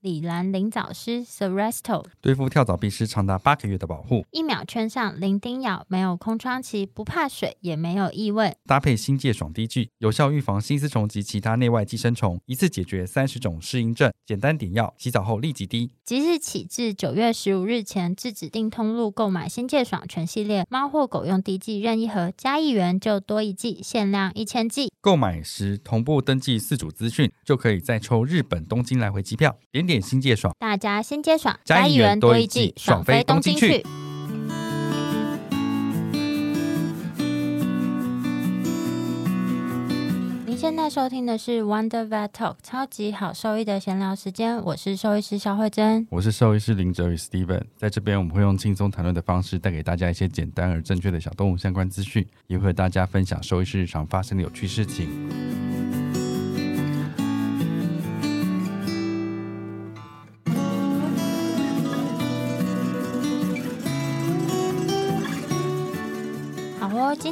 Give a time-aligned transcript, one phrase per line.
[0.00, 8.56] 李兰灵藻师 Seresto 对付跳蚤、必须长达八个月的保护，一秒圈上零叮咬，没有空窗期，不怕水，也没有异味。
[8.64, 14.10] 搭配新界爽滴剂，有效预防新丝虫及其他内外寄生虫，一次解决三十种适应症。
[14.24, 15.90] 简单点药，洗澡后立即滴。
[16.02, 24.90] 即日起至九月十五日前，至指定通路购买新界爽全系列猫或狗用滴剂任意盒，加一元就多一剂，限量一千剂。
[25.02, 29.58] 购买时同步登记四组资讯，就可以再抽日本东京来回机票。
[29.72, 33.84] 点点新界爽，大家先接爽，加一元多一季，爽飞东京去。
[40.46, 55.08] 您现在收听的是 Wonder Vet Talk 超级好兽医的闲聊时间，我是兽医师萧慧珍，我是兽医师林哲宇 Steven，在这边我们会用轻松谈论的方式，带给大家一些简单而正确的小动物相关资讯，也会和大家分享兽医师日常发生的有趣事情。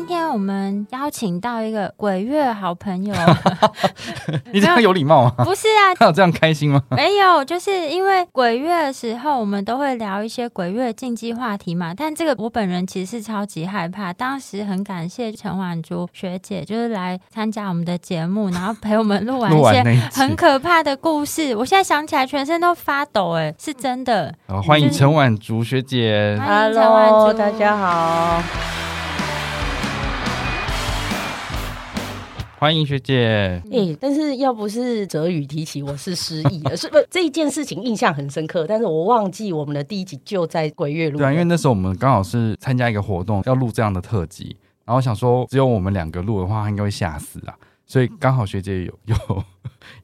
[0.08, 3.14] 天我们邀请到一个鬼月好朋友，
[4.52, 5.34] 你这样有礼貌吗？
[5.44, 6.82] 不是啊， 他有这样开心吗？
[6.90, 11.92] 没有，就是因为鬼月的时候，我们都会聊一些鬼月禁忌话题嘛。
[11.94, 14.10] 但这个我本人其实是超级害怕。
[14.14, 19.82] 当时很感谢陈婉竹学姐，就是来参加我们的节目，然后陪我们录完一些
[20.14, 21.54] 很可怕的故事。
[21.54, 24.34] 我现在想起来，全身都发抖，哎，是真的。
[24.48, 26.40] 好，欢迎陈婉竹学姐。
[26.40, 28.42] ，Hello，，大家好。
[32.60, 33.62] 欢迎学姐。
[33.70, 36.74] 哎、欸，但是要不是哲宇提起，我是失忆了。
[36.76, 41.18] 是不这一件事情印象很深刻，但是我忘记我们的第一集就在鬼月录。
[41.18, 47.54] 对啊，因为那时候我们刚好是参加一个活动，要录这样的特辑，然后想说只有我们两个录的话，他应该会吓死啊，
[47.86, 49.16] 所以刚好学姐有有。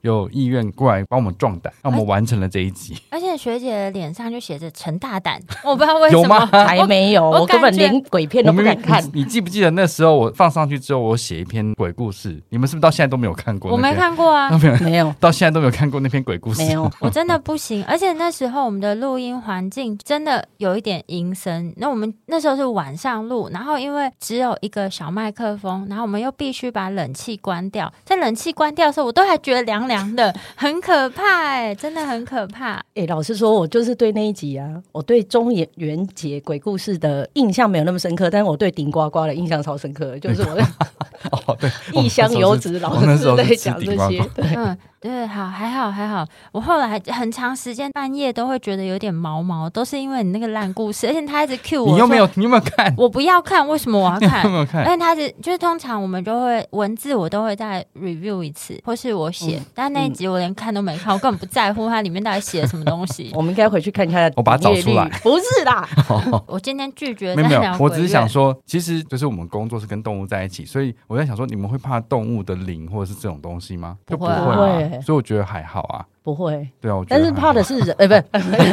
[0.02, 2.96] 有意愿过来帮我们壮胆，让我们完成了这一集。
[3.10, 6.46] 而且学姐的脸上就写着“陈大胆”， 我不知道为什么有吗？
[6.46, 9.02] 还没有，我，我根本连鬼片都不敢看。
[9.12, 12.42] 你，你记不记得那时候我放上去之后，我写一篇鬼故事？
[12.50, 13.72] 你们是不是到现在都没有看过？
[13.72, 14.50] 我没看过啊，
[14.80, 16.62] 没有，到现在都没有看过那篇鬼故事。
[16.64, 17.84] 没有， 我真的不行。
[17.84, 21.72] 而且那时候我们的录音环境真的有一点阴森。
[21.76, 27.92] 那我们那时候是晚上录，然后因为只有一个小麦克风，然后我们又必须把冷气关掉。
[28.04, 30.34] 在冷气关掉的时候，我都还觉得凉凉的。
[30.54, 32.74] 很可怕哎、欸，真的很可怕。
[32.74, 40.64] 哎、欸，老实说，我就是对那一集啊，我对中元元节鬼故事的印象没有那么深刻，但是我对顶呱呱的印象超深刻，就是我的
[41.30, 44.44] 哦，对， 异乡游子老师在讲这些，对。
[44.56, 46.26] 嗯对，好，还好，还好。
[46.50, 51.92] 我后来很长时间半夜都会觉得有点毛毛，都是因为你那个烂故事，而且他一直 cue 我。
[51.92, 52.26] 你有没有？
[52.36, 52.94] 你有没有看？
[52.96, 54.42] 我不要看，为什么我要看？
[54.44, 54.82] 有没有看？
[54.82, 63.30] 而且他是就是通常我们就会文字我都会再 review 一次，或是我写，嗯、但那一集我连看都没看，我根本不在乎它里面到底写了什么东西。
[63.36, 64.30] 我们应该回去看一下。
[64.36, 65.06] 我把它找出来。
[65.22, 65.86] 不是啦，
[66.48, 67.36] 我今天拒绝。
[67.36, 73.98] 没有没有，我只是想说，其实就是我们工作是跟动物在一起，所以我在想说，你们会怕动物的灵或者是这种东西吗？
[74.04, 75.80] 不会，就不会，啊，所以我觉得还好。
[75.82, 76.06] 啊。
[76.24, 78.24] 不会，对啊，但是怕的是人，哎，不是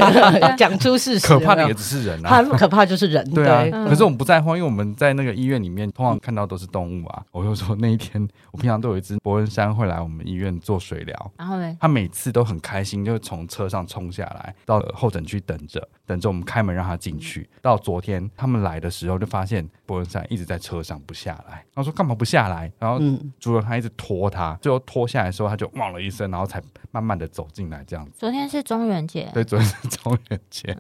[0.56, 3.66] 讲出事实，可怕的也只是人啊，怕可怕就是人，对啊。
[3.90, 7.22] 可是我们不在乎，因为我们在那个医院里面，通常看到都是动物啊。
[7.34, 17.50] 我就说那一天，我平常都有一只伯恩山会来我们医院做水疗，然后呢，他每次都很开心，就从车上冲下来，到候诊区等着，等着我们开门让他进去。
[17.62, 22.70] 到昨天他们来的时候，就发现伯恩山一直在车上不下来，然后说干嘛不下来？
[22.78, 23.00] 然后
[23.40, 26.62] 主人他一直拖他，最后拖下来的时候，他就汪了一声，然后才
[26.92, 28.12] 慢慢的走进来这样子。
[28.18, 30.78] 昨天是中元节，对，昨天是中元节。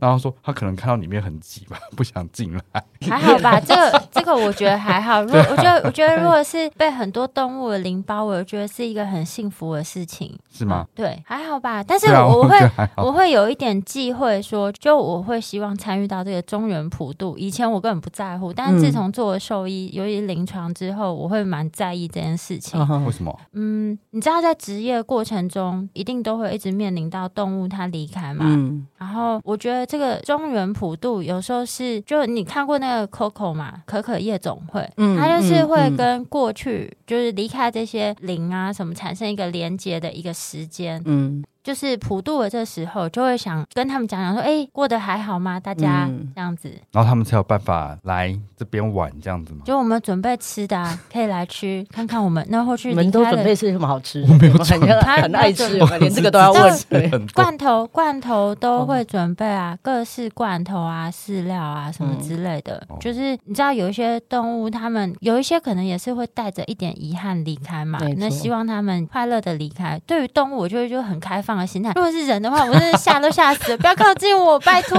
[0.00, 2.60] 然后说他可能看到里面很挤吧，不想进来。
[3.08, 5.22] 还好吧，这个这个我觉得还好。
[5.22, 10.84] 如果我觉得我觉得如果是被很多动物的灵包，我觉得是一个很幸福的事情，是吗？
[10.84, 11.82] 嗯、对，还好吧。
[11.82, 12.58] 但是我会
[12.96, 17.38] 我，我会有一点忌讳，说就我会希望参与到这个中原普渡。
[17.38, 22.78] 以前我根本不在乎，但是自从做了兽医，由于临床之后，我会蛮在意这件事情。
[23.06, 23.38] 为什么？
[23.52, 28.44] 嗯，你知道在职业过程中，一定都会一直面临到动物它离开嘛。
[28.46, 29.78] 嗯，然后我觉得。
[29.88, 41.42] 这个中原普渡有时候是，就你看过那个 Coco 嘛，可可夜总会，嗯，它就是会跟过去就是离开这些零啊什么产生一个连接的一个时间，嗯。
[41.68, 45.60] 就是普渡的这时候，就会想跟他们讲讲说，哎、欸，过得还好吗？
[45.60, 49.60] 大家、嗯、这样子，然后他们才有办法来这边玩，这样子吗？
[49.66, 52.88] 就我们准备吃的、啊，可以来吃，看看我们那后续。
[52.88, 54.22] 你们都准备吃什么好吃？
[54.22, 57.26] 我没有准备，他很爱吃，连这个都要问。
[57.34, 62.82] 罐头，罐头都会准备啊，各式罐头啊，饲料啊，什么之类的。
[62.88, 67.98] 嗯、就是你知道，有一些动物，他们有一些可能也是会带着一点遗憾离开嘛。
[68.16, 70.00] 那希望他们快乐的离开。
[70.06, 71.92] 对于动物，我就会就很开放的心态。
[71.94, 74.98] 如果是人的话，我真的吓都吓死了，不要靠近我，拜托。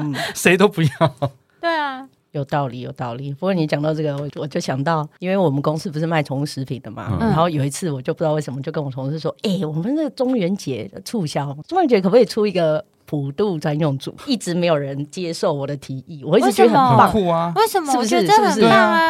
[0.34, 0.88] 谁都不要。
[1.60, 2.06] 对啊。
[2.32, 3.34] 有道理，有道理。
[3.34, 17.52] 不过你讲到这个，我我就想到，因为我们公司不是卖宠物食品的嘛，嗯、然后有一次我就不知道为什么，就跟我同事说：“哎、欸，我们那个中元节的促销，中元节可不可以出一个？”普渡专用组一直没有人接受我的提议，我一直觉得很棒很酷啊！
[17.56, 17.90] 为什么？
[17.90, 18.24] 是不是？
[18.24, 18.60] 是不是？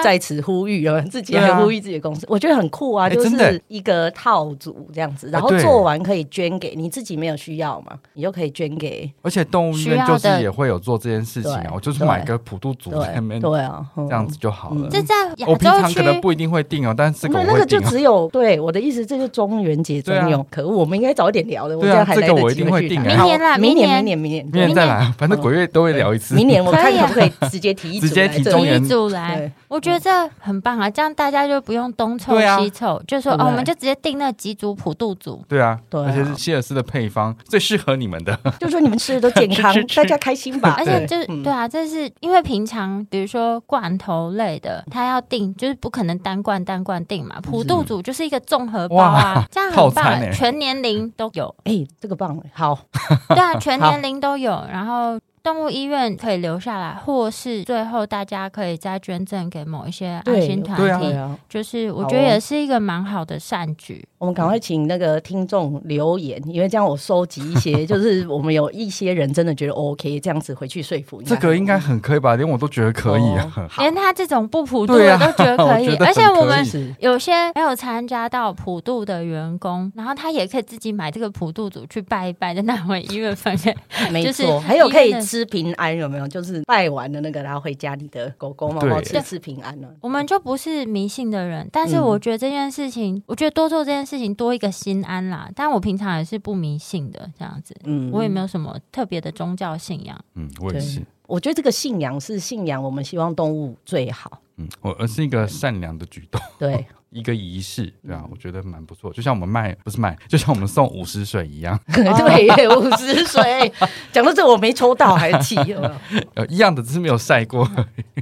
[0.02, 3.11] 在此呼吁，有人 自己还呼吁自己的公司，我觉得很酷啊！
[3.11, 9.12] 就是一个套组这样子，然后做完可以捐给你自己没有需要嘛，你就可以捐给。
[9.20, 14.88] 而且动物医院就是也会有做这件事情啊，我就是买个普渡组在那边，对啊，这样子就好了。
[14.91, 15.14] 这在
[15.46, 20.46] 我平常可能不一定会定哦，但是那个就只有对我的意思，这是中元节专用。
[20.50, 22.88] 可恶，我们应该早一点聊的，我这样还来得及明
[23.23, 23.58] 年啦。
[23.58, 24.75] 明年啦，明年，明年，明年。
[24.75, 26.34] 再来，反正鬼月都会聊一次。
[26.34, 28.82] 明年我们看可不可以直接提一组，直接提中元。
[28.82, 29.52] 组来。
[29.69, 35.44] 我觉得这很棒啊，这样大家就不用东凑西凑，就说哦，我们就直接定那几组普渡组。
[35.48, 40.75] 对啊，对而且是希尔斯的配方最适合你们的，就说你们吃的都健康， 大家开心吧。
[40.78, 51.54] 而且就是对啊，这是因为平常比如说罐头类的，他要定就是不可能单罐单罐定嘛，普渡组就是一个综合包啊，这样很棒，全年龄都有。
[51.64, 52.76] 哎，这个棒，好，
[53.28, 55.19] 对啊，全年龄都有，然后。
[55.42, 64.04] 动物医院可以留下来，或是最后大家可以再捐赠给某一些爱心团体，啊啊、就是我觉得也是一个蛮好的善举。
[64.19, 71.22] 哦、我们赶快请那个听众留言，因为这样我收集一些， 就是我们有一些人真的觉得 OK，这样子回去说服。
[71.22, 72.36] 这个应该很可以吧？
[72.36, 76.62] 连我都觉得可以啊，哦、 连他这种不普渡的都觉得可以， 啊、可以而且我们
[76.98, 83.75] 有些没有参加到普渡的员工，然后他也可以自己买这个普渡组去拜一拜，在那位医院分给，
[84.10, 85.14] 没错，还有可以。
[85.31, 86.28] 吃平安有没有？
[86.28, 89.88] 就是拜完的那个，然后回家里的狗狗猫猫吃吃平安了。
[90.00, 95.50] 我们就不是迷信的人，但是我觉得这件事情，嗯、我觉得多做这件事情多一个心安啦。
[95.54, 100.19] 但我平常也是不迷信的，这样子，嗯，我也没有什么特别的宗教信仰。
[100.34, 101.02] 嗯，我也是。
[101.26, 104.40] 我觉得这个信仰是信仰，我们希望动物最好。
[104.56, 106.40] 嗯，我而是一个善良的举动。
[106.58, 106.86] 对。
[107.10, 109.12] 一个仪式，对啊，我觉得蛮不错。
[109.12, 111.78] 就像我们卖，不是卖， 就像我们送五十水一样。
[111.92, 113.72] 对，五十水。
[114.12, 116.00] 讲到这，我没抽到，还气了。
[116.34, 117.68] 呃，一样的，只是没有晒过。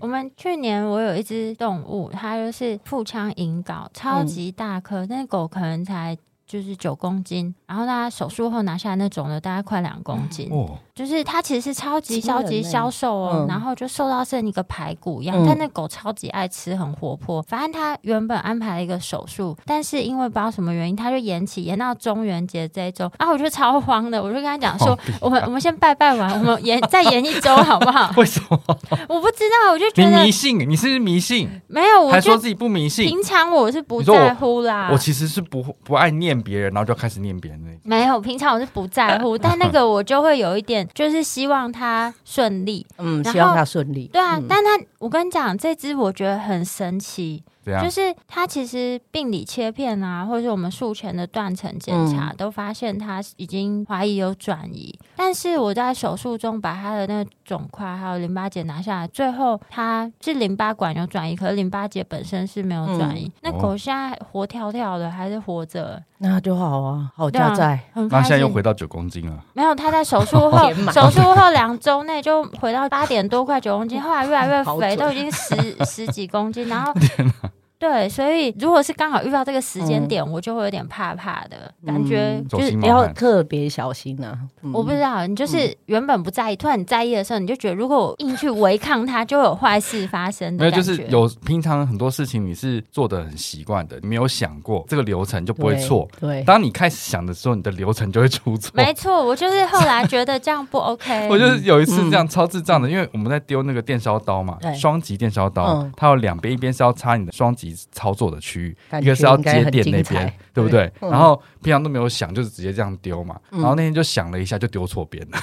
[0.01, 10.49] 我们去年我有一只动物，它就是腹腔引睾，超级大颗，那狗可能才就是九公斤，然后他手术后拿下来那种的，大概快两公斤。
[10.51, 10.79] 哦。
[10.95, 15.45] 就是他其实是超级超级消瘦哦，然后就瘦到剩一个排骨一样。
[15.47, 17.41] 但那狗超级爱吃，很活泼。
[17.43, 23.09] 反正他原本安排了一个手术，但是因为不知道什么原因，他就延期，延到中元节这一周。
[23.17, 28.13] 啊，我就超慌的，我就跟他讲说，我们我们先拜拜完，我们延再延一周好不好？
[28.17, 28.61] 为什么？
[29.09, 31.49] 我不知道，我就觉得迷信，你是迷信？
[31.69, 33.07] 没有，我还说自己不迷信。
[33.07, 37.71] 平常我是不在乎啦，我其实是不不爱念别人，然后就开始念别人那。
[37.83, 41.69] 没有，平常我是不在乎， 但那个我就会有一点，就是希望。
[41.71, 44.09] 他顺利，嗯，希望他顺利。
[44.13, 47.43] 对啊，但他，我跟你讲，这只我觉得很神奇。
[47.65, 54.99] 就是他其实病理切片啊，或者是我们术前的断层检查，都发现他已经怀疑有转移。
[55.15, 63.31] 但是我在手术中把他的那个肿块还有淋巴结拿下来，最后他是淋巴管有转移，可是淋巴结本身是没有转移。
[63.43, 67.79] 那狗现在活跳跳的，还是活着，那就好啊，好加在。
[67.95, 69.45] 那现在又回到九公斤了？
[69.53, 76.95] 没有，他在手术后， 手术后两周内就回到八点多块九公斤，后来越来越肥，都已经十十几公斤，然后。
[77.79, 84.37] 对，所以如果是刚好遇到这个时间点，我就会有点怕怕的感觉，就是要特别小心啊。
[84.73, 90.65] 我不知道，你就是原本不在意，突然你在意的时候，你就觉得如果我硬去违抗它，就会有坏事发生的。
[90.65, 96.09] 没有，就是有平常很多事情你是做的很习惯的，你没有想过这个流程就不会错。
[96.19, 98.73] 对，当你开始想的时候，你的流程就会出错。
[98.75, 101.29] 没错，我就是后来觉得这样不 OK。
[101.31, 107.68] 我就是有一次这样超智障的，因为我们在丢那个电烧刀嘛，双极电烧刀，它有两边，一边是要插你的双极。
[107.75, 110.91] 机操作的区域，一个是要接电那边对不对？
[111.01, 113.37] 嗯然后平常都没有想，就是直接这样丢嘛。
[113.51, 115.39] 嗯然后那天就想了一下，就丢错边了，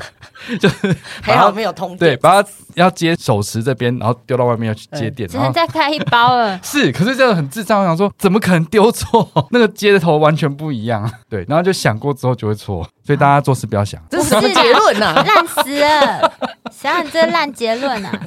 [0.58, 6.58] 就是 还好没有通电对，把它要接手持这边，然后丢到外面要去接电，只能再开一包了。
[6.64, 9.48] 是，可是这个很智障，我想说怎么可能丢错？
[9.50, 14.02] 那个接的头完全不一样，对，然后就想过之后就会错，所以大家做事不要想。
[14.10, 15.14] 这是什么结论呢？
[15.14, 16.32] 烂死了！
[16.70, 18.20] 谁让你这烂结论啊？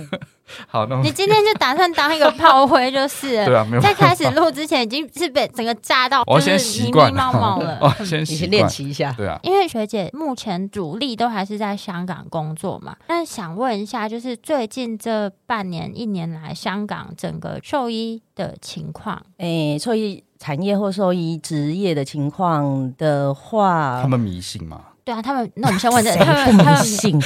[0.67, 3.45] 好，那我你今天就打算当一个炮灰就是了。
[3.47, 7.77] 对啊，没有在开始录之前，已经是被整个炸到，我要先就是迷习惯迷茫茫了。
[7.81, 9.13] 哦， 先练习一下。
[9.17, 24.81] 对啊，因为学姐目前主力都还是在香港工作嘛，那想问一下，就是最近这半年一年来，香港整个兽医的情况，诶，兽医产业或兽医职业的情况的话，他们迷信嘛？
[25.03, 27.19] 对啊，他们那我们先问他们他们信？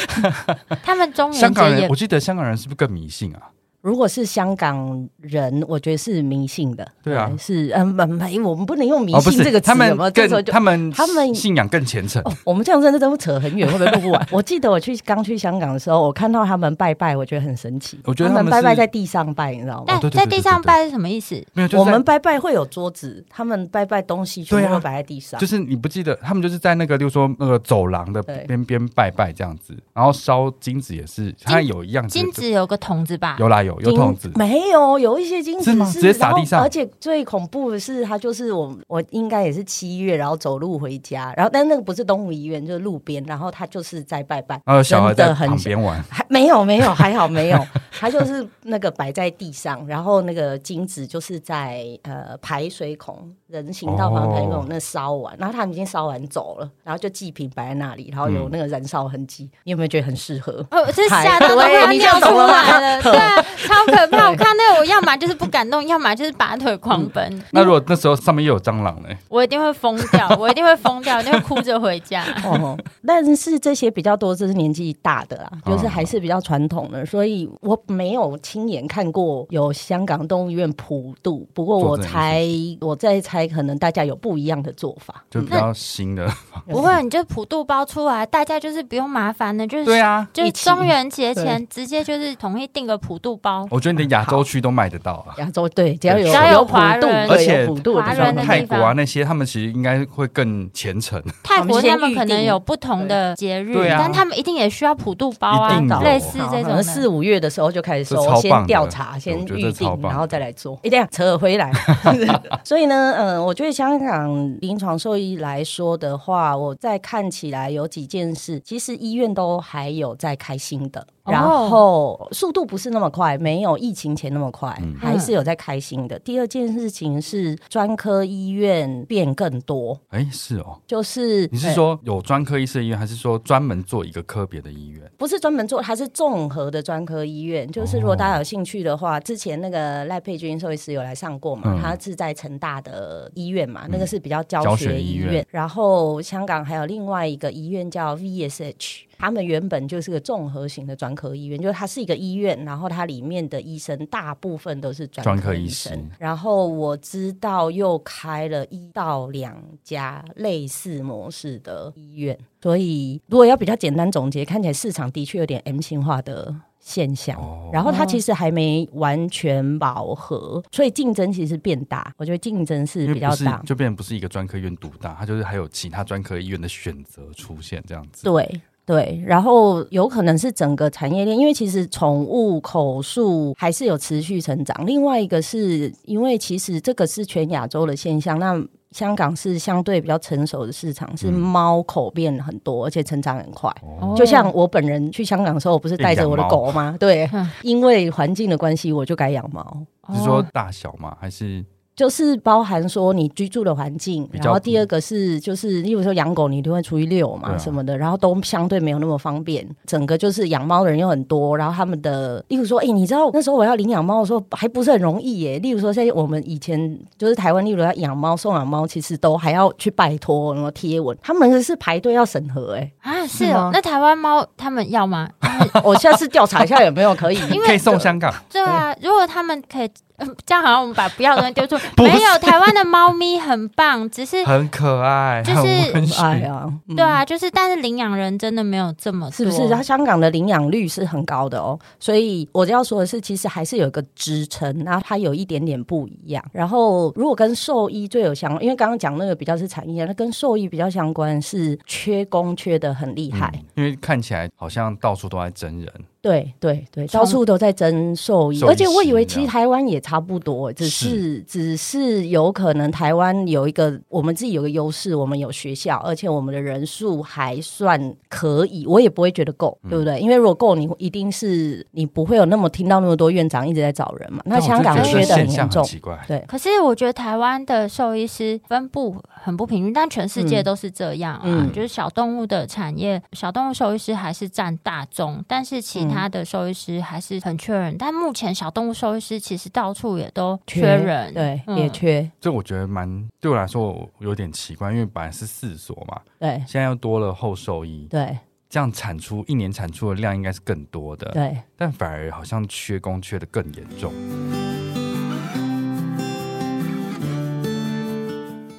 [0.83, 3.51] 他们中香港人，元节也我记得香港人是不是更迷信啊？
[3.85, 6.91] 如果是香港人，我觉得是迷信的。
[7.03, 12.19] 对啊是嗯，不不，我们不能用迷信这个词，他们更这时候就他们他们信仰更虔诚。
[12.23, 14.27] 哦，我们这样真的都扯很远，会不会录不完？
[14.33, 17.99] 我记得我去刚去香港的时候，我看到他们拜拜，我觉得很神奇。
[18.05, 19.83] 我觉得他们拜拜在地上拜，你知道吗？
[19.85, 21.35] 但对对在地上拜是什么意思？
[21.53, 25.39] 没有，就是我们拜拜会有桌子，他们拜拜东西全部都摆在地上。
[25.39, 33.35] 就是你不记得，他们就是在那个，就是说那个走廊的边边拜拜这样子，然后烧金子也是，他有一样子金子有个筒子吧？
[33.39, 35.89] 有啦有有金筒子，没有，有一些金子是吗？
[35.91, 36.57] 直接撒地上。
[36.57, 47.67] 然后而且最恐怖的是，他就是我，我应该也是七月，然后走路回家，然后但那个不是东湖医院，就是路边，然后他就是在拜拜，然后小孩在真的很旁边玩，还没有没有，还好没有，
[47.99, 60.65] 他就是那个摆在地上，然后那个金子就是在呃排水孔人行道旁边排水孔那烧完，然后他们已经烧完走了，然后就祭品摆在那里，然后有那个燃烧痕迹，你有没有觉得很适合？
[60.71, 62.79] 哦，这吓到都快要对你尿出这样懂了吗？
[62.79, 64.29] 来了，对啊， 超可怕！
[64.29, 67.41] 我看那个，我要么就是不敢动，要么就是拔腿狂奔。
[67.51, 69.09] 那如果那时候上面又有蟑螂呢？
[69.29, 72.23] 我一定会疯掉， 我一定会疯掉，一定会哭着回家。
[72.43, 81.47] 哦，但是这些比较多，这是年纪大的啦，哦就是还是比较传统的，所以我没有亲眼看过有香港动物医院普渡。
[81.53, 82.45] 不过我猜，
[82.81, 85.23] 我在猜，可能大家有不一样的做法。
[85.29, 86.27] 就比较新的，
[86.67, 93.54] 不会，你就普渡包出来，大家就是不用麻烦的，就是对啊，就是中元节前直接就是统一订个普渡包。
[93.71, 95.33] 我觉得你的亚洲区都买得到啊。
[95.37, 101.21] 亚洲对，只要有只要有普渡，华人而且华人的泰国啊那些，他们其实应该会更虔诚。
[101.41, 107.05] 泰国他们可能有不同的节日，但他们一定也需要普渡包啊类似这种四。
[107.15, 110.77] 五月的时候就开始收，先调查，先预定，然后再来做。
[110.81, 111.71] 一定要扯回来。
[112.65, 120.99] 所以呢，嗯、我觉得香港临床兽医来说的话，我在看起来有几件事，其实医院都还有在开新的。
[120.99, 126.17] 哦然后速度不是那么快，没有疫情前那么快，嗯还是有在开心的。
[126.19, 135.09] 第二件事情是专科医院变更多，哎，是哦，就是你是说有专科医师的医院，还是说专门做一个科别的医院？
[135.17, 137.69] 不是专门做，它是综合的专科医院。
[137.71, 145.27] 就是如果大家有兴趣的话，之前那个赖佩君兽医师有来上过嘛，嗯他是在成大的医院嘛，那个是比较教教学医院。
[145.27, 149.03] 学医院然后香港还有另外一个医院叫 VSH。
[149.17, 156.05] 他们原本就是个综合型的专科医院，就是它是一个医院，然后它里面的医生大部分都是专专科医生师。
[156.19, 167.37] 然后我知道又开了一到两家类似模式的医院，所以如果要比较简单总结，看起来市场的确有点 M 型化的现象。
[167.39, 172.13] 哦然后它其实还没完全饱和，所以竞争其实变大。
[172.15, 173.61] 我觉得竞争是比较大。
[173.65, 178.23] 就变成不是一个专科医院独大，它就是还有其他专科医院的选择出现这样子。
[178.23, 184.85] 对对，然后有可能是整个产业链，因为其实宠物口述还是有持续成长。
[184.85, 188.55] 另外一个是因为其实这个是全亚洲的现象，那
[188.91, 193.69] 香港是相对比较成熟的市场，是猫口变很多，而且成长很快。
[193.99, 196.95] 哦就像我本人去香港的时候，我不是带着我的狗吗？
[196.99, 199.77] 对嗯， 因为环境的关系，我就改养猫。
[200.13, 201.17] 是说大小吗？
[201.19, 201.65] 还是
[201.95, 209.65] 就是包含说你居住的环境，然后第二个是就是，例如说养狗，你都会出去遛嘛、什么的，然后都相对没有那么方便。
[209.85, 215.57] 整个就是养猫的人又很多，然后他们的，例如说，哎、你知道那时候我要领养猫的时候还不是很容易耶。
[215.59, 222.75] 例如说，在我们以前就是台湾，例如要养猫、送养猫，其实都还要去拜托，然后贴文，他们是排队要审核。
[222.75, 223.45] 哎，啊，是。
[223.45, 225.29] 哦那台湾猫他们要吗？
[225.83, 228.33] 我下次调查一下有没有可以，因为可以送香港？
[228.51, 229.89] 对啊，啊，如果他们可以。
[230.17, 231.75] 嗯，这样好像我们把不要的东西丢出。
[232.01, 236.73] 没有，台湾的猫咪很棒，只是很可爱，就是很温爱啊。
[236.95, 239.67] 对啊，就是，但是领养人真的没有这么多，是不是？
[239.67, 241.77] 它香港的领养率是很高的哦。
[241.99, 246.41] 所以我要说的是，其实还是有一个支撑，那它有一点点不一样。
[246.53, 255.91] 然后，如果跟兽医最有相关，因为刚刚讲那个比较是产业，那跟兽医比较相关是缺工缺的很厉害，嗯，因为看起来好像到处都在真人。
[256.25, 270.15] 对对对，到处都在征兽医，而且我以为其实台湾也差不多，只是，是只是有可能台湾有一个我们自己有个优势，我们有学校，而且我们的人数还算可以，我也不会觉得够，对不对？
[270.15, 274.41] 嗯、因为如果够，你一定是你不会有那么听到那么多院长一直在找人嘛。
[274.45, 276.19] 那香港缺的很严重，奇怪。
[276.27, 286.14] 对，可是我觉得台湾的兽医师分布很不平均，但全世界都是这样啊，嗯、就是小动物的产业，小动物兽医师还是占大众，但是其他。
[286.15, 292.31] 他的兽医师还是很缺人，但目前小动物兽医师其实到处也都缺人，缺对，嗯、也缺。
[292.39, 298.37] 这我觉得蛮对我来说我有点奇怪，因为本来是四所嘛，对，现在又多了后兽医，对，
[298.69, 304.13] 这样产出一年产出的量应该是更多的，对，但反而好像缺工缺的更严重。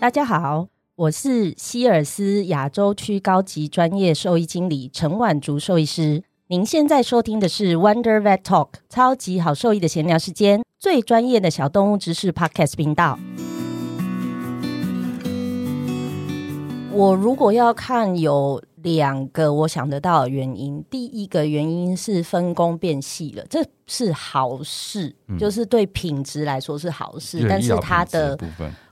[0.01, 6.23] 大家好，我是希尔斯亚洲区高级专业兽医经理陈婉竹兽医师。
[6.49, 13.19] 您现在收听的是 Wonder Vet Talk 超级好兽医的闲聊时间，最专业的小动物知识 Podcast 频道。
[16.93, 28.39] 我如果要看有两个我想得到的原因，第一个原因是分工变细了，这是好事，嗯、就是对品质来说是好事，但是它的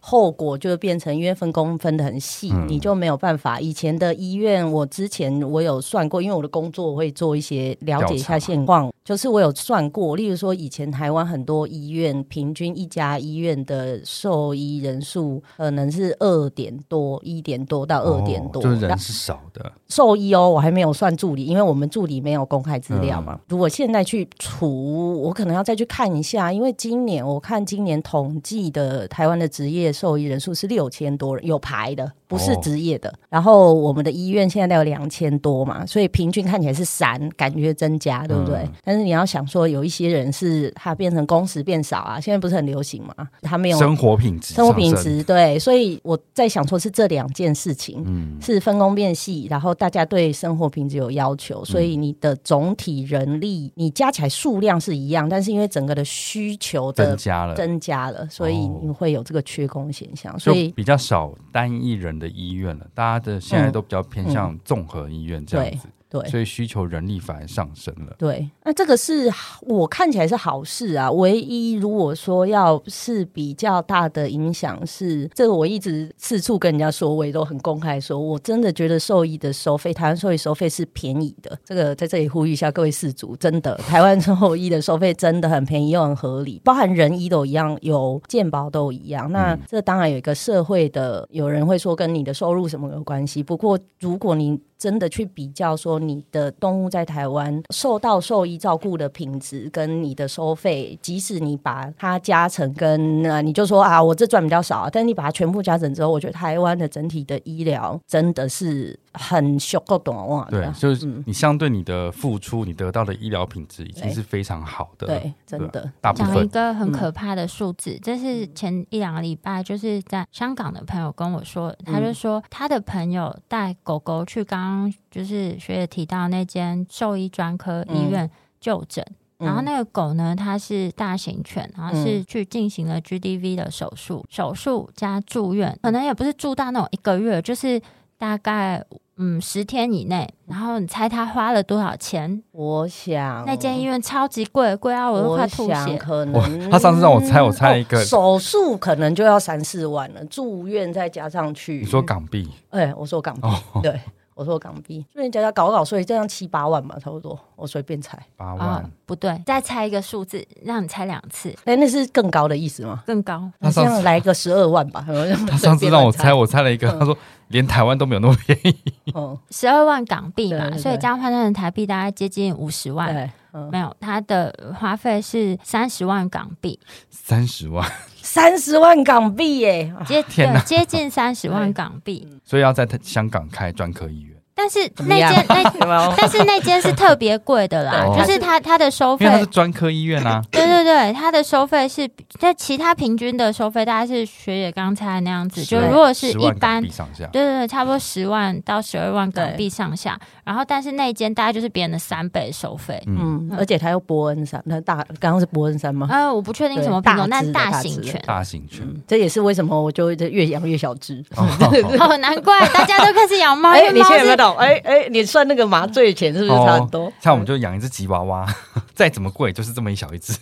[0.07, 3.59] 后果就变成，因为分工分的很细，嗯、你就没有办法。
[3.59, 19.71] 以前的医院，我之前我有算过，因为我的工作我会做一些了解一下现况，就是我有算过，例如说以前台湾很多医院平均一家医院的兽医人数可能是二点多，一点多到二点多，哦，就是人是少的。
[19.89, 23.35] 兽医哦，我还没有算助理，因为我们助理没有公开资料嘛。
[23.35, 29.93] 嗯、如果现在去除，我可能要再去看一下，因为今年我看今年统计的台湾的职业。
[29.93, 33.09] 兽医人数是六千多人，有排的，不是职业的。
[33.09, 38.57] 哦、然后我们的医院现在都有两千多嘛，所以平均看起来是三，感觉增加，对不对？
[38.59, 43.15] 嗯、但是你要想说，有一些人是他变成工时变少啊，现在不是很流行嘛？
[43.43, 62.87] 他没有生活品质，生活品质对，所以我在想说，是这两件事情，嗯，是分工变细，然后大家对生活品质有要求，所以你的总体人力你加起来数量是一样，但是因为整个的需求的增加了，增加了，所以你会有这个缺工现象，所以比较少单一人的医院了。
[62.95, 65.87] 大家的现在都比较偏向综合医院这样子。
[65.87, 68.15] 嗯嗯对，所以需求人力反而上升了。
[68.19, 69.29] 对，那这个是
[69.63, 71.11] 我看起来是好事啊。
[71.11, 81.59] 唯一如果说要是比较大的影响是，这个我一直四处跟人家说，我也都很公开说，我真的觉得兽医的收费，台湾兽医收费是便宜的。
[81.65, 89.31] 这个在这里呼吁一下各位事主，真的，台湾兽医的收费真的很便宜又很合理，包含人医都一样，有健保都一样。
[89.33, 93.43] 那这当然有一个社会的，有人会说跟你的收入什么有关系。
[93.43, 109.01] 不过如果你真的去比较说，你的动物在台湾受到兽医照顾的品质跟你的收费，即使你把它加成跟那，你就说啊，我这赚比较少，但你把它全部加成之后，我觉得台湾的整体的医疗真的是。
[109.15, 110.45] 很小够短哇！
[110.51, 115.07] 对，就是你相对你的付出，你得到的医疗品质已经是非常好的。
[115.07, 115.91] 对，真的。
[116.15, 128.29] 讲一个很可怕的数字，这是前一两个礼拜，就是在香港的朋友跟我说，他就说他的朋友带狗狗去刚刚就是学姐提到那间兽医专科医院
[128.61, 129.05] 就诊，
[129.39, 137.81] 然后那个狗呢，它是大型犬，然后是去进行了 GDV 的手术，手术加住院，可能也不是住到那种一个月，就是
[138.19, 138.85] 大概。
[139.17, 142.43] 嗯，十天以内，然后你猜他花了多少钱？
[142.53, 145.97] 我想那间医院超级贵，贵到我都快吐血。
[145.97, 151.75] 可能他上次让我猜，我猜一个、哦、手术可能就要三四万了，住院再加上去。
[151.79, 152.51] 你说港币？
[152.71, 154.01] 哎、欸，我说港币，哦、对。
[154.37, 157.39] 我说港币，所以加加搞搞，所以这样七八万吧，差不多。
[157.55, 161.51] 我随便猜八万、哦，不对，再猜一个数字，让你猜两次。
[161.61, 163.05] 哎、欸，那是更高的意思吗？
[163.07, 163.49] 更高。
[163.61, 165.07] 那这样来个十二万吧。
[165.49, 167.17] 他上次让我猜，我猜了一个，嗯、他说
[167.55, 168.77] 连台湾都没有那么便宜。
[169.13, 173.31] 哦， 十二万港币嘛，对对对，所以这样换算成台币大概接近五十万。
[173.53, 176.81] 嗯、没有，它的花费是三十万港币。
[177.09, 179.95] 三十万，三十万港币耶！
[180.05, 182.27] 接天哪，接近三十万港币。
[182.45, 184.34] 所以要在香港开专科医院。
[184.55, 190.41] 但是那间那 但是那间是特别贵的啦，就是他他的收费，因为他是专科医院啊。
[190.51, 196.89] 对对对对，它的收费是在其他平均的收费大概是学姐刚才那样子，就如果是一般，对
[197.33, 200.19] 对对，差不多十万到十二万港币上下。
[200.45, 206.07] 然后，但是那间大概就是别人的三倍收费，嗯，而且它有伯恩山，那大刚刚是伯恩山吗？
[206.11, 211.25] 呃，我不确定什么品种，但大型犬，大型犬，这也是为什么我就越养越小只。
[211.35, 213.71] 哦， 难怪大家都开始养猫。
[213.71, 217.13] 哎，你现在哎哎，你算那个麻醉钱是不是差很多？
[217.21, 218.47] 像我们就养一只吉娃娃，
[218.95, 220.37] 再怎么贵就是这么一小一只，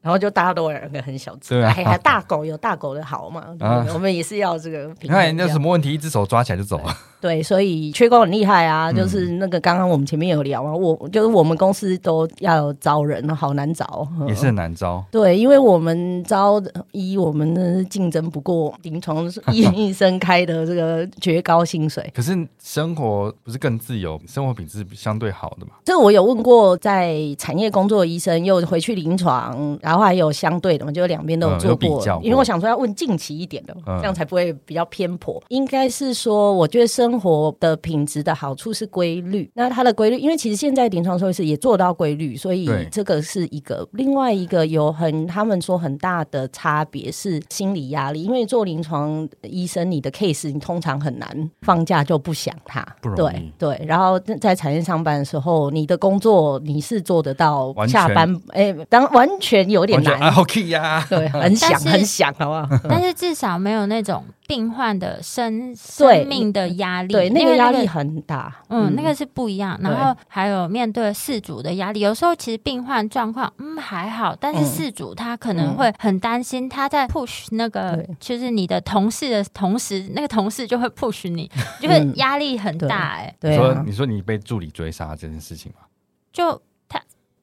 [0.00, 3.54] 然后就大家都养个很小只，对啊，还大狗有大狗的好嘛？
[3.60, 4.94] 啊我们也是要这个。
[5.00, 6.96] 你看有什么问题，一只手抓起来就走了。
[7.18, 15.04] 对，所以缺工很厉害啊，就是那个刚刚我们前面有聊啊，我就是我们公司都要招人，好难找，也是很难招。
[15.10, 22.08] 对，因为我们招一，我们的竞争不过临床医 医生开的这个绝高薪水。
[22.14, 25.72] 可是生活不是更自由，生活品质相对好的嘛？
[25.86, 32.04] 这我有问过在产业工作的医生，又回去临床，然后还有相对的嘛，就两边都有做过。
[32.04, 35.42] 嗯、因为我想说要问近期一点的，嗯、这样才不会比较偏颇。
[35.48, 43.88] 应该是说，我觉得生生活的品质的好处是规律，那它的规律，因为其实现在临床兽医师也做到规律，所以这个是一个。
[43.92, 53.80] 另外一个有很他们说很大的差别是心理压力，因为做临床医生，你的 case 你通常很难放假就不想他，对对。
[53.86, 62.68] 然后在产业上班的时候，你的工作你是做得到下班，哎全，当完全有点难，OK 呀，对，很想很想，好不好？
[62.88, 64.22] 但是至少没有那种。
[64.46, 69.78] 病患的生生命的压力，对，那个压力很大，嗯，那个是不一样。
[69.82, 83.16] 然后还有面对事主的压力，有时候其实病患状况嗯还好，但是事主他可能会很担心，他在 push 那个就是你的同事的同时，那个同事就会 push 你， 就会压力很大。
[83.16, 85.86] 哎，对，说你说你被助理追杀这件事情吗？
[86.32, 86.60] 就。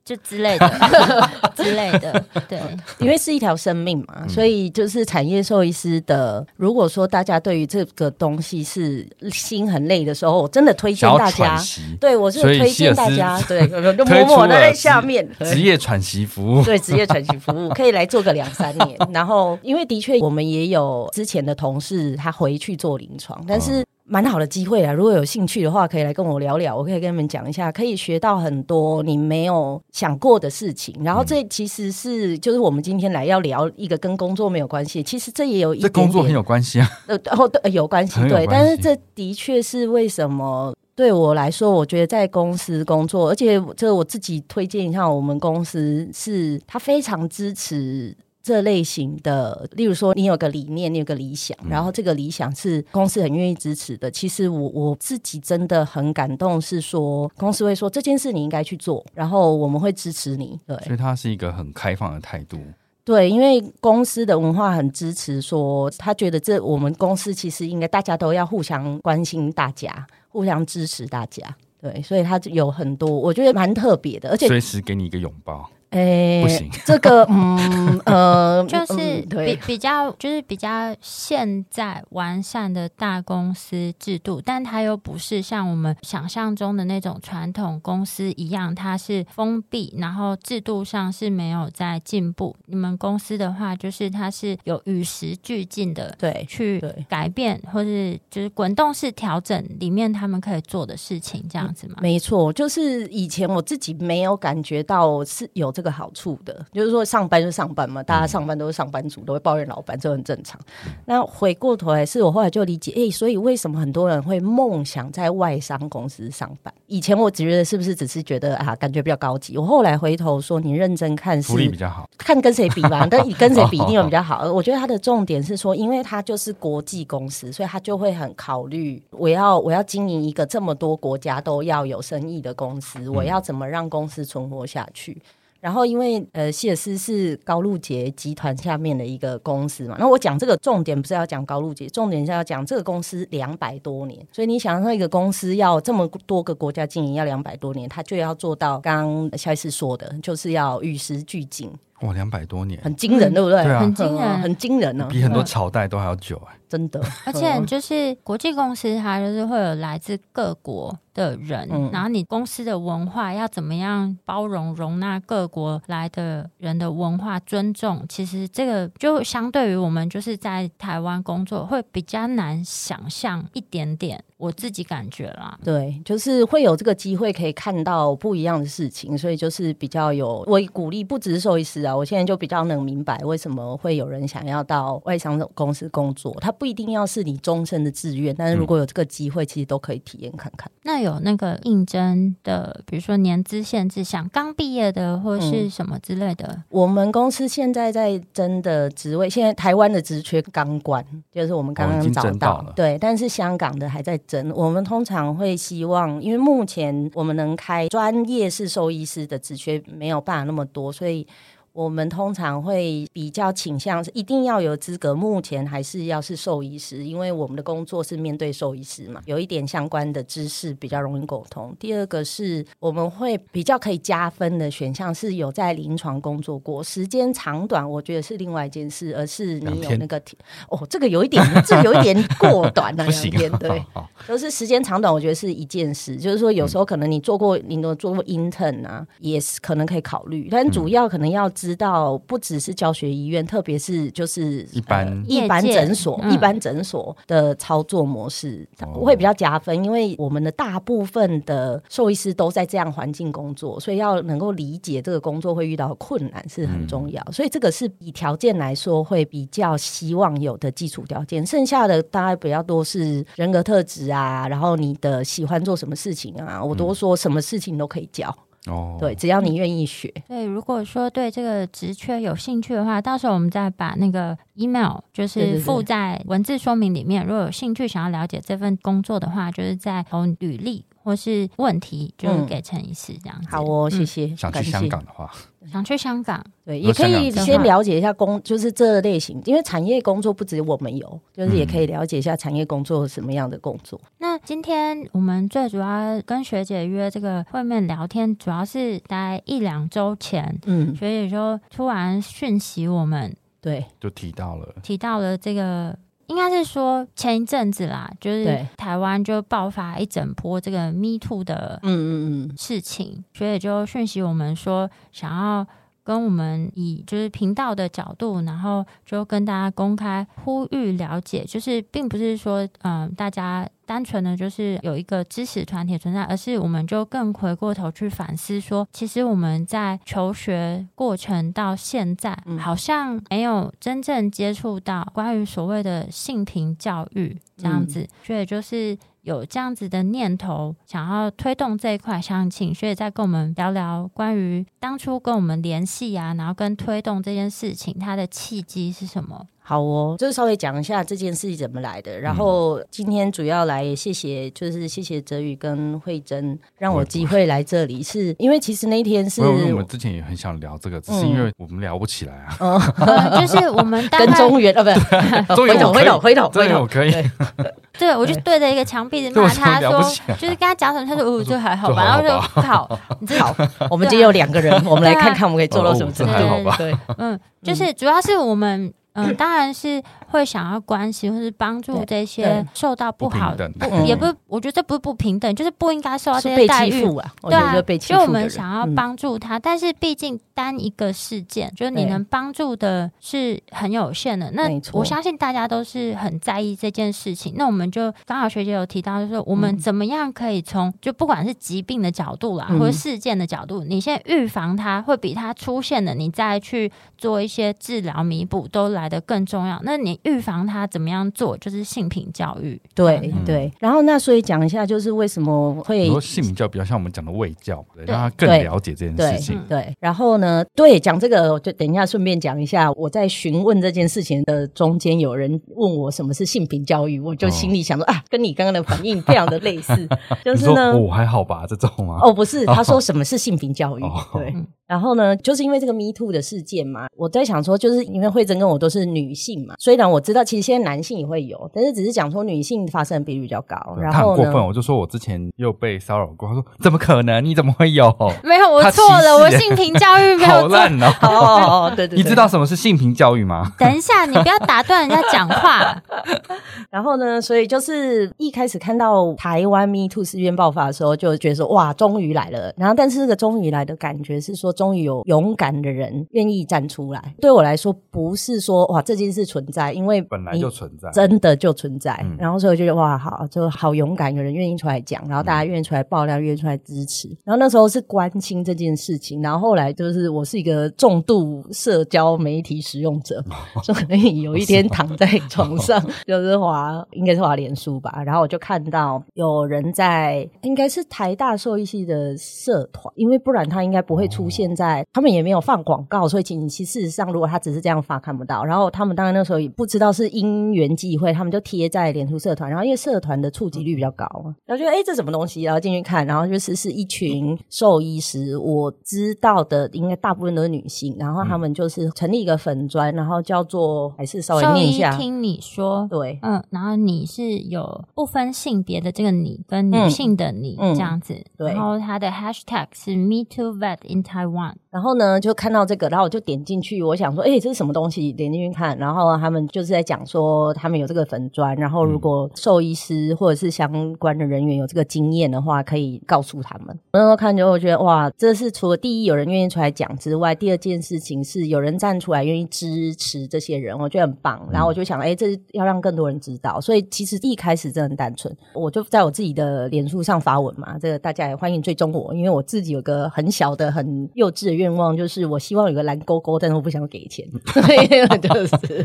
[0.06, 0.70] 就之类的
[1.56, 2.60] 之类的，对，
[3.00, 6.46] 因为是一条生命嘛，嗯、所以就是产业兽医师的。
[6.58, 11.58] 如果说大家对于这个东西是心很累的时候，我真的推荐大家。
[12.02, 18.98] 对，我是推荐大家， 对，就默默的在下面职业喘息服务，对，职业喘息服务可以来做个两三年。
[19.14, 23.86] 然后，因为的确我们也有之前的同事他回去做临床，但是。
[24.14, 24.94] 蛮好的机会啊！
[24.94, 30.96] 如果有兴趣的话，可以来跟我聊聊，我可以跟你们讲一下，可以学到很多你没有想过的事情。
[31.04, 36.88] 然后这其实是就是我们今天来要聊一个跟工作没有关系，其实这也有一点点，这工作很有关系啊。
[37.08, 38.46] 呃，哦，对，有关系，对。
[38.46, 48.16] 但是这的确是为什么对我来说，我觉得在公司工作，而且这我自己推荐一下，我们公司是他非常支持。
[48.44, 54.12] 这类型的，例如说，你有个理念，你有个理想，然后这个理想是公司很愿意支持的。
[54.12, 60.60] 其实我我自己真的很感动，是说公司会说这件事你应该去做，然后我们会支持你。
[60.68, 62.60] 对，所以它是一个很开放的态度。
[63.06, 71.44] 对，因为公司的文化很支持说，说他觉得这我们公司其实应该大家都要互相关心，大家互相支持大家。
[71.82, 75.70] 对，所以他有很多我觉得蛮特别的，而且随时给你一个拥抱。
[75.94, 76.44] 哎，
[76.84, 92.56] 这个嗯 呃，就是比比较就是比较现在完善的大公司制度，但它又不是像我们想象中的那种传统公司一样，它是封闭，然后制度上是没有在进步。
[92.66, 101.98] 你们公司的话，就是它是有与时俱进的，对，去改变或是就是滚动式调整里面他们可以做的事情，这样子吗？
[102.02, 105.83] 没错，就是以前我自己没有感觉到是有这个。
[105.84, 110.60] 个好处的，就是说上班就上班嘛，大家上班都是上班族，都会抱怨老板，这很正常。
[111.06, 116.74] 那回过头来，是我后来就理解，哎，所以为什么很多人会梦想在外商公司上班？
[116.88, 119.58] 以前我只觉得是不是只是觉得啊，感觉比较高级。
[119.58, 124.50] 我后来回头说，你认真看是，福利比较好，看跟谁比吧，跟 你跟谁比一定有比较好。
[124.54, 135.22] 我觉得他的重点是说，因为他就是国际公司，所以他就会很考虑，我要我要经营一个这么多国家都要有生意的公司，我要怎么让公司存活下去？
[135.64, 139.96] 然后，因为呃，希尔斯是高露洁集团下面的一个公司嘛。
[139.98, 144.20] 那我讲这个重点不是要讲高露洁，重点是要讲这个公司两百多年。
[144.34, 151.72] 所以你想说一个公司要这么多个国家经营，要两百多年，它就要做到刚刚希尔斯说的，就是要与时俱进。
[152.02, 153.64] 哇，两百多年，很惊人，对不对？
[153.64, 157.00] 对啊，很惊人，很惊人呢，比很多朝代都还要久哎，真的。
[157.24, 174.24] 而且就是国际公司，它就是会有来自各国的人，嗯、然后你公司的文化要怎么样包容容纳各国来的人的文化尊重，其实这个就相对于我们就是在台湾工作会比较难想象一点点。
[174.38, 175.58] 我自己感觉啦。
[175.64, 190.72] 对，就是会有这个机会可以看到不一样的事情，所以就是比较有我鼓励，不只是兽医师啊，我现在就比较能明白为什么会有人想要到外商公司工作，他不一定要是你终身的志愿，但是如果有这个机会，其实都可以体验看看。
[190.84, 196.48] 那有那个应征的，比如说年资限制，像刚毕业的或是什么之类的。
[196.48, 204.50] 嗯、我们公司现在在征的职位，现在台湾的职缺刚关，就是我们刚刚找到，哦、对，但是香港的还在征。
[204.56, 211.28] 我们通常会希望，因为目前我们能开专业是兽医师的职缺没有办法那么多，所以。
[211.74, 221.76] 我们通常会比较倾向是一定要有资格，目前还是要是兽医师，因为我们的工作是面对兽医师嘛，有一点相关的知识比较容易沟通。
[221.80, 230.22] 第二个是我们会比较可以加分的选项是有在临床工作过，时间长短我觉得是另外一件事，而是你有那个
[230.70, 233.84] 哦，这个有一点，这个有一点过短了， 两天对，
[234.28, 241.50] 都是时间长短，我觉得是一件事，就是说有时候可能你做过，你都做过 intern 啊，也是可能可以考虑，但主要可能要。
[241.64, 257.24] 知道不只是教学医院，特别是就是一般、呃、一般诊所、嗯、一般诊所的操作模式会比较加分，因为我们的大部分的兽医师都在这样环境工作，所以要能够理解这个工作会遇到困难是很重要。
[257.28, 268.36] 嗯、所以这个是以条件来说会比较希望有的基础条件，剩下的大概比较多是人格特质啊，然后你的喜欢做什么事情啊，我都说什么事情都可以教。
[268.68, 270.14] 哦，对，只要你愿意学。
[270.28, 277.26] 对，如果说对这个职缺有兴趣的话，到时候我们再把那个 email 就是附在文字说明里面。
[277.26, 283.48] 如果有兴趣想要了解这份工作的话，就是在投履历或是问题，就是给陈医师这样子。
[283.50, 284.36] 好哦，谢谢。
[284.36, 285.30] 想去香港的话。
[285.72, 293.98] 想去香港，对，也可以先了解一下工，就是这类型，因为产业工作不止我们有，就是也可以了解一下产业工作什么样的工作。
[294.04, 305.98] 嗯、那今天我们最主要跟学姐约这个会面聊天，主要是大概一两周前，嗯，学姐就突然讯息我们，对，就提到了，提到了这个。
[306.28, 312.58] 应该是说前一阵子啦，就是台湾就爆发一整波这个 Me Too 的嗯嗯嗯。
[312.58, 315.68] 事情，所以就讯息我们说想要
[316.04, 323.68] 跟我们以就是频道的角度，然后就跟大家公开呼吁了解，就是并不是说嗯大家。
[323.86, 349.48] 单纯的就是有一个知识团体存在，而是我们就更回过头去反思说，其实我们在求学过程到现在，好像没有真正接触到关于所谓的性平教育这样子，所以就是有这样子的念头，想要推动这一块，想请学姐再跟我们聊聊关于当初跟我们联系啊，然后跟推动这件事情，它的契机是什么？
[349.66, 352.20] 好哦，就是稍微讲一下这件事情怎么来的。
[352.20, 362.58] 然后今天主要来谢谢，就是谢谢泽宇跟慧珍让我机会来这里，是因为其实那天是我们之前也很想聊这个，只是因为我们聊不起来啊。
[362.60, 367.14] 嗯， 就是我们跟中原啊，不对，回头回头回头回头，我可以。
[367.98, 370.02] 对，我就对着一个墙壁骂他说，
[370.38, 372.04] 就是跟他讲什么，他说哦，这还好吧。
[372.04, 373.00] 然后就好，
[373.40, 373.56] 好，
[373.90, 376.70] 我们今天有两个人，我们来看看我们可以做到什么程度。
[376.78, 378.94] 对，嗯，就是主要是我们。
[379.14, 380.02] 嗯， 当然是
[380.34, 383.72] 会想要关心或是帮助这些受到不好的，
[384.04, 387.32] 也不，我觉得这不是不平等，就是不应该受到这些待遇啊。
[387.44, 394.50] 对啊，就我们想要帮助他，但是毕竟单一个事件，就是你能帮助的是很有限的。
[394.54, 397.54] 那我相信大家都是很在意这件事情。
[397.56, 409.04] 那我们就刚好学姐有提到，就是说我们怎么样可以从就不管是疾病的角度啦，或者事件的角度，你先预防它，会比它出现的，你再去做一些治疗弥补都来。
[409.04, 412.80] 来的更重要，那你预防他怎么样做，就是性平教育。
[412.96, 419.60] 对、嗯、对，然后那所以讲一下，就是为什么会说性平教育比较像我们讲的卫教，对，让他更了解这件事情。
[419.68, 430.08] 对，对，然后呢，对，讲这个，我就等一下顺便讲一下，我在询问这件事情的中间，有人问我什么是性平教育，我就心里想说、哦、啊，跟你刚刚的反应非常的类似，
[430.44, 432.20] 就是呢，我、哦、还好吧，这种吗？
[432.22, 434.02] 哦，不是，他说什么是性平教育？
[434.04, 434.52] 哦、对。
[434.56, 443.76] 嗯然后呢，就是因为这个 Me Too 的事件嘛，我在想说，就是因为慧珍跟我都是女性嘛，虽然我知道其实现在男性也会有，但是只是讲说女性发生的比率比较高。
[444.00, 447.44] 然后他很过分，我就说我之前又被骚扰过，他说怎么可能？
[447.44, 448.14] 你怎么会有？
[448.44, 451.08] 没有，我错了，我性平教育没有好烂 哦。
[451.22, 453.72] 哦，对对，对，你知道什么是性平教育吗？
[453.80, 455.96] 等一下，你不要打断人家讲话。
[456.92, 462.74] 然后呢，所以就是一开始看到台湾 Me Too 事件爆发的时候，就觉得说哇，终于来了。
[462.78, 465.54] 然后，但是这个终于来的感觉是说，终于有勇。
[465.56, 472.20] 敢的人愿意站出来，对我来说不是说哇这件事存在，因因为本来就存在，真的就存在。
[472.24, 477.30] 嗯、然后所以我觉得哇，好，就好勇敢，有人愿意出来讲，然后大家愿意出来爆料，愿意出来支持。
[477.46, 483.42] 然后那时候是关心这件事情，然后后来就是我是一个重度社交媒体使用者，
[483.82, 498.66] 所以有一天 躺在床上， 就是滑，应该是滑脸书吧，然后我就看到有人在，应该是台大兽医系的社团，因为不然他应该不会出现在，他们也没有放广告，所以其实事实上如果他只是这样发看不到。
[498.66, 528.32] 然后他们当然那时候也不知道是因缘际会，他们就贴在脸书社团，然后因为社团的触及率比较高嘛，然后觉得哎这什么东西，然后进去看，然后就是是一群兽医师，我知道的应该大部分都是女性，然后他们就是成立一个粉专，然后叫做还是稍微念一下，听你说，对，嗯，然后你是有不分性别的这个你跟女性的你、嗯、这样子，对，然后它的 hashtag 是 Me Too Vet in Taiwan，然后呢就看到这个，然后我就点进去，我想说，哎，这是什么东西？
[528.34, 536.96] 点进去看，然后他们就是在讲说，他们有这个粉砖，然后如果兽医师或者是相关的人员有这个经验的话，可以告诉他们。
[537.14, 544.64] 那时候看就会觉得哇，这是除了第一有人愿意出来讲之外，第二件事情是有人站出来愿意支持这些人，我觉得很棒。
[544.72, 546.80] 然后我就想，哎，这是要让更多人知道。
[546.80, 558.08] 所以其实一开始真的很单纯，我就在我自己的脸书上发文嘛，这个大家也欢迎追踪我，因为我自己有个很小的、很幼稚的愿望，就是我希望有个蓝勾勾，但是我不想给钱， 所以
[558.38, 559.04] 就是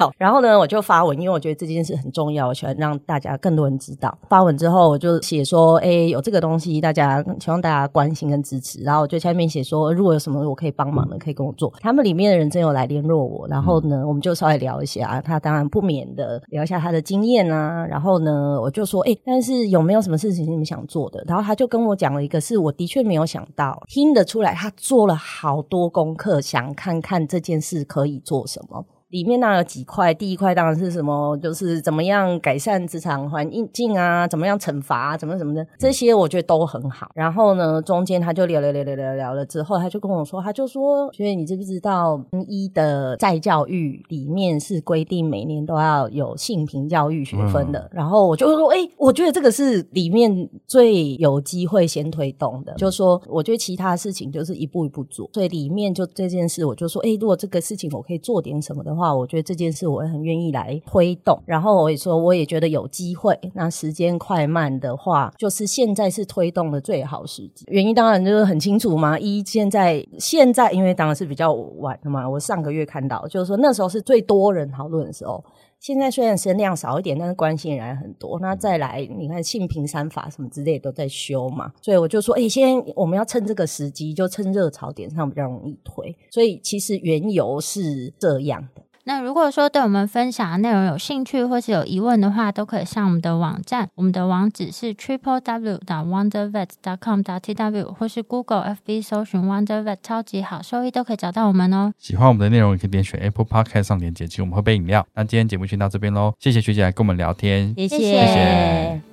[0.00, 0.10] 好。
[0.16, 4.16] 然后呢，我就发文，因为我觉得这件事很重要，我喜欢让大家更多人知道。
[4.28, 8.82] 发文之后，我就写说，哎，有这个东西，大家希望大家关心跟支持。
[8.82, 11.72] 然后我就下面写说，如果有什么我可以帮忙的，可以跟我做。
[11.80, 15.20] 他们里面的人真有来联络我，然后呢，我们就稍微聊一下。
[15.20, 17.86] 他当然不免的聊一下他的经验啊。
[17.86, 21.22] 然后呢，我就说，哎，但是有没有什么事情你们想做的？
[21.26, 28.84] 然后他就跟我讲了一个，是我的确没有想到，听得出来他做了好多功课，想看看这件事可以做什么。
[29.10, 37.10] 里面那有几块，第一块当然是什么，就是怎么样改善职场环境啊，怎么样惩罚啊，怎么怎么的，这些我觉得都很好。
[37.14, 47.80] 然后呢，中间他就聊聊聊聊聊聊了之后，他就跟我说，他就说，所以你知不知道一的再教育里面是规定每年都要有性平教育学分的。
[47.80, 52.72] 嗯、然后我就说，哎、欸，我觉得这个是里面最有机会先推动的。
[52.74, 58.99] 就是说，我觉得其他事情就是一步一步做，所以里面就这件事，我就说，哎、欸，如果这个事情我可以做点什么的话。
[59.00, 61.42] 话，我觉得这件事我很愿意来推动。
[61.46, 63.34] 然后我也说，我也觉得有机会。
[63.54, 67.64] 那时间快慢的话，就是现在是推动的最好时机。
[67.68, 69.18] 原因当然就是很清楚嘛。
[69.18, 72.28] 一现在现在，因为当然是比较晚的嘛。
[72.28, 75.42] 我上个月看到，就是说那时候是最多人讨论的时候。
[75.80, 78.38] 现在虽然声量少一点，但是关心人很多。
[78.40, 86.14] 那再来，你看性平三法什么之类都在修嘛，所以我就说，哎、欸，现在我们要趁这个时机，就趁热潮点上比较容易推。
[86.30, 88.82] 所以其实缘由是这样的。
[89.10, 101.92] 那如果说对我们分享的内容有兴趣或是有疑问的话，都可以上我们的网站，我们的网址是 triple w 点 wondervet 点 com 点 tw，或是 Google FB 搜寻 Wondervet 超级好收益都可以找到我们哦。
[101.98, 105.04] 喜欢我们的内容，也可以点选 Apple Podcast 上连接，请我们喝杯饮料。
[105.14, 107.98] 那今天节目先到这边喽，谢谢学姐来跟我们聊天，谢谢。
[107.98, 109.09] 谢谢